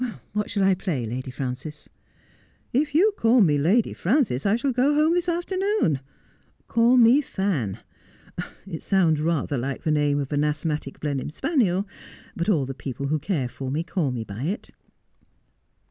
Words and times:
'What 0.33 0.49
shall 0.49 0.63
I 0.63 0.73
play, 0.73 1.05
Lady 1.05 1.29
Frances?'' 1.29 1.87
If 2.81 2.95
you 2.95 3.13
call 3.17 3.39
me 3.39 3.59
Lady 3.59 3.93
Frances 3.93 4.47
I 4.47 4.55
shall 4.55 4.71
go 4.73 4.95
home 4.95 5.13
this 5.13 5.29
afternoon. 5.29 5.99
Call 6.67 6.97
me 6.97 7.21
Fan. 7.21 7.77
It 8.65 8.81
sounds 8.81 9.21
rather 9.21 9.59
like 9.59 9.83
the 9.83 9.91
name 9.91 10.17
of 10.17 10.31
an 10.33 10.43
asthmatic 10.43 10.99
Blenheim 10.99 11.29
spaniel, 11.29 11.87
but 12.35 12.49
all 12.49 12.65
the 12.65 12.73
people 12.73 13.09
who 13.09 13.19
care 13.19 13.47
for 13.47 13.69
me 13.69 13.83
call 13.83 14.09
me 14.09 14.23
by 14.23 14.41
it.' 14.45 14.71